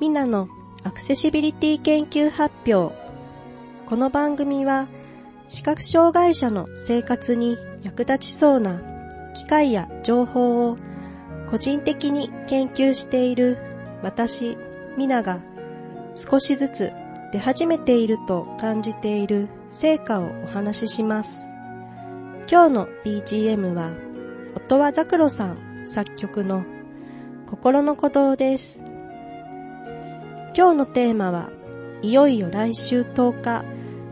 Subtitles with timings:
[0.00, 0.48] みなの
[0.82, 2.96] アクセシビリティ研究発表。
[3.84, 4.88] この番組は、
[5.50, 8.80] 視覚障害者の生活に役立ちそうな
[9.34, 10.78] 機械や情報を
[11.50, 13.58] 個人的に研究している
[14.02, 14.56] 私、
[14.96, 15.42] みなが
[16.14, 16.92] 少しずつ
[17.30, 21.52] 出始めていると感じている成果をお話しします。
[22.50, 23.92] 今日の BGM は、
[24.56, 26.64] 音羽ザクロさん作曲の
[27.46, 28.89] 心の鼓動です。
[30.52, 31.50] 今日のテーマは、
[32.02, 33.64] いよいよ来週10日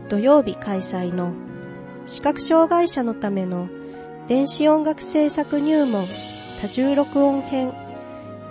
[0.07, 1.33] 土曜日開催の
[2.05, 3.67] 視覚障害者のための
[4.27, 6.05] 電子音楽制作入門
[6.61, 7.73] 多重録音編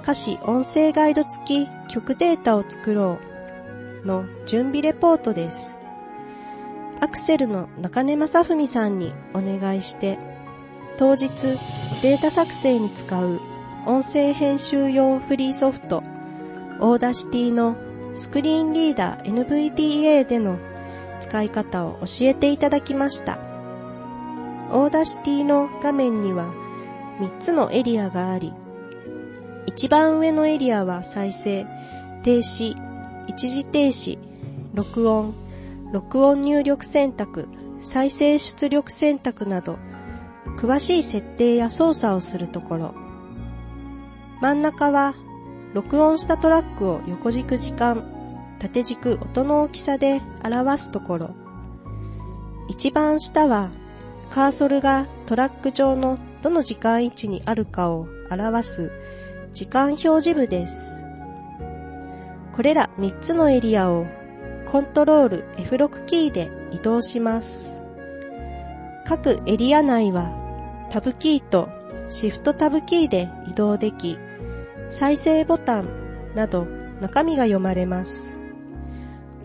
[0.02, 3.18] 歌詞音声ガイド付き曲データを作ろ
[4.04, 5.78] うの準備レポートです。
[7.00, 10.18] アクセルの中根正文さんにお願いして
[10.98, 11.28] 当日
[12.02, 13.40] データ作成に使う
[13.86, 16.02] 音声編集用フリーソフト
[16.80, 17.76] Audacity の
[18.14, 20.58] スクリーンリーダー NVDA での
[21.20, 23.38] 使い方を教えていただきました。
[24.70, 26.52] Audacity の画面には
[27.20, 28.52] 3つのエリアがあり、
[29.66, 31.66] 一番上のエリアは再生、
[32.22, 32.74] 停止、
[33.26, 34.18] 一時停止、
[34.74, 35.34] 録音、
[35.92, 37.48] 録音入力選択、
[37.80, 39.78] 再生出力選択など、
[40.56, 42.94] 詳しい設定や操作をするところ。
[44.40, 45.14] 真ん中は、
[45.74, 48.04] 録音したトラックを横軸時間、
[48.58, 51.30] 縦軸音の大きさで表すところ。
[52.68, 53.70] 一番下は、
[54.30, 58.92] カーソルがトラック上のどの時間位置にあるかを表す
[59.52, 61.02] 時間表示部です。
[62.52, 64.06] これら3つのエリアを
[64.70, 67.80] コントロール F6 キーで移動します。
[69.04, 70.32] 各エリア内は
[70.90, 71.68] タブキーと
[72.08, 74.18] シフトタブキーで移動でき、
[74.90, 75.88] 再生ボタン
[76.34, 76.66] など
[77.00, 78.38] 中身が読まれます。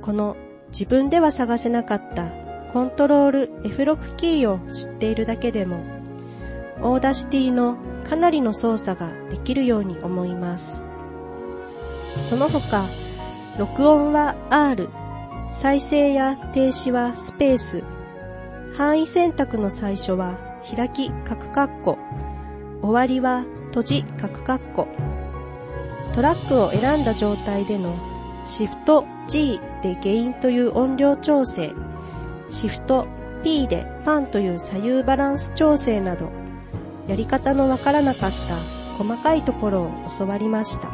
[0.02, 0.36] この
[0.70, 2.32] 自分では探せなかった
[2.72, 5.84] コントロール F6 キーを知っているだけでも
[6.82, 10.84] Audacity のかなりの操作ができるように思います。
[12.30, 12.84] その他、
[13.58, 14.90] 録音は R、
[15.52, 17.84] 再生や停止はスペース、
[18.76, 20.40] 範囲選択の最初は
[20.76, 21.98] 開き、角括弧、
[22.82, 24.88] 終わりは閉じ、角括弧、
[26.14, 27.96] トラックを選んだ状態での
[28.46, 31.74] シフト G でゲインという音量調整、
[32.50, 33.08] シフト
[33.44, 36.30] P でパンという左右バランス調整など
[37.08, 38.56] やり方のわからなかった
[39.04, 40.92] 細かいところを教わりました。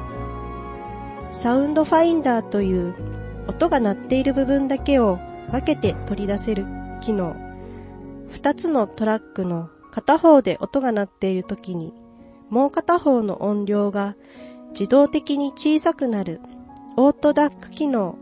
[1.30, 2.96] サウンドファインダーという
[3.48, 5.20] 音が鳴っている部分だけを
[5.52, 6.66] 分けて取り出せる
[7.02, 7.36] 機能。
[8.32, 11.94] 二つのトラックの片方で音が鳴っている時に
[12.50, 14.16] もう片方の音量が
[14.70, 16.42] 自動的に小さくなる
[16.96, 18.18] オートダック機能。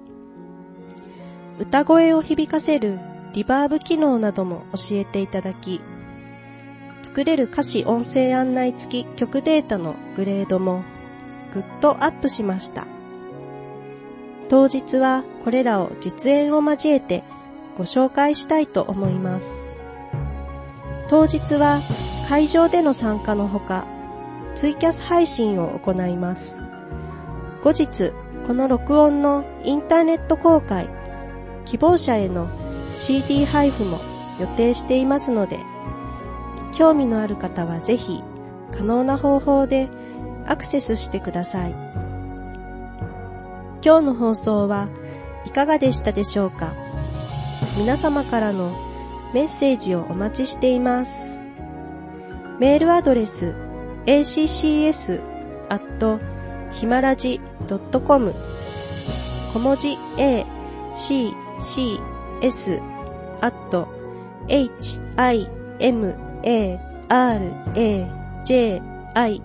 [1.60, 3.00] 歌声を響かせる
[3.34, 5.82] リバーブ機能なども教えていただき、
[7.04, 10.84] 作れる歌詞音声案内付き曲データのグレードも
[11.54, 12.88] ぐっとアップしました。
[14.50, 17.24] 当日はこれらを実演を交えて
[17.78, 19.74] ご紹介したいと思います。
[21.10, 21.80] 当日は
[22.30, 23.88] 会場での参加のほか、
[24.58, 26.60] ツイキャス配信を行います。
[27.64, 28.12] 後日、
[28.48, 30.90] この録音のインターネット公開、
[31.66, 32.48] 希望者への
[32.96, 34.00] CD 配布も
[34.40, 35.60] 予定していますので、
[36.76, 38.24] 興味のある方はぜひ
[38.72, 39.90] 可能な方法で
[40.48, 41.72] アクセスしてください。
[43.86, 44.90] 今日の放送は
[45.46, 46.74] いかがでしたでしょうか？
[47.78, 48.72] 皆様からの
[49.36, 51.38] メッセージをお待ちしています。
[52.60, 53.54] メールアドレス
[54.08, 55.22] accs
[55.70, 56.20] アット
[56.72, 58.34] ひまらじ .com
[59.54, 60.46] 小文字 a
[60.96, 62.00] c c
[62.42, 62.80] s
[63.42, 63.88] アット
[64.48, 65.50] h i
[65.80, 68.12] m a, r, a,
[68.46, 68.82] j,
[69.14, 69.42] i,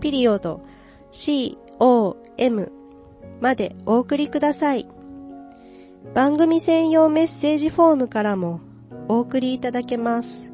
[0.00, 0.62] ピリオド、
[1.10, 2.70] c, o, m
[3.40, 4.86] までお送りください。
[6.14, 8.60] 番組専用メッセージフォームからも
[9.08, 10.52] お送りいただけます。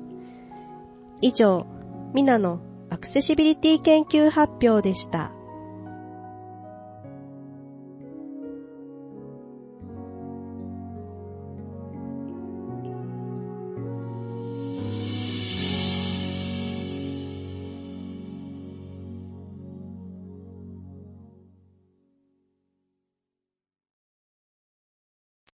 [1.20, 1.66] 以上、
[2.14, 2.60] ミナの
[2.96, 5.35] アクセシビリティ研究発表でした。